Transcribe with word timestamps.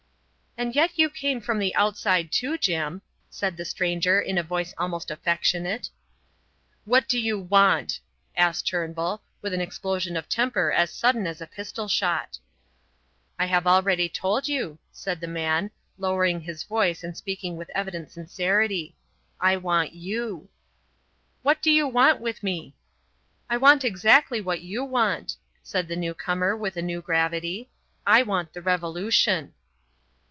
"And 0.57 0.75
yet 0.75 0.99
you 0.99 1.09
came 1.09 1.39
from 1.39 1.59
the 1.59 1.73
outside, 1.75 2.29
too, 2.29 2.57
Jim," 2.57 3.01
said 3.29 3.55
the 3.55 3.63
stranger 3.63 4.19
in 4.19 4.37
a 4.37 4.43
voice 4.43 4.73
almost 4.77 5.09
affectionate. 5.09 5.89
"What 6.83 7.07
do 7.07 7.17
you 7.17 7.39
want?" 7.39 8.01
asked 8.35 8.67
Turnbull, 8.67 9.23
with 9.41 9.53
an 9.53 9.61
explosion 9.61 10.17
of 10.17 10.27
temper 10.27 10.69
as 10.69 10.91
sudden 10.91 11.25
as 11.25 11.39
a 11.39 11.47
pistol 11.47 11.87
shot. 11.87 12.37
"I 13.39 13.45
have 13.45 13.65
already 13.65 14.09
told 14.09 14.49
you," 14.49 14.77
said 14.91 15.21
the 15.21 15.27
man, 15.27 15.71
lowering 15.97 16.41
his 16.41 16.63
voice 16.63 17.01
and 17.01 17.15
speaking 17.15 17.55
with 17.55 17.71
evident 17.73 18.11
sincerity; 18.11 18.93
"I 19.39 19.55
want 19.55 19.93
you." 19.93 20.49
"What 21.43 21.61
do 21.61 21.71
you 21.71 21.87
want 21.87 22.19
with 22.19 22.43
me?" 22.43 22.75
"I 23.49 23.55
want 23.55 23.85
exactly 23.85 24.41
what 24.41 24.59
you 24.61 24.83
want," 24.83 25.37
said 25.63 25.87
the 25.87 25.95
new 25.95 26.13
comer 26.13 26.57
with 26.57 26.75
a 26.75 26.81
new 26.81 27.01
gravity. 27.01 27.69
"I 28.05 28.21
want 28.23 28.51
the 28.51 28.61
Revolution." 28.61 29.53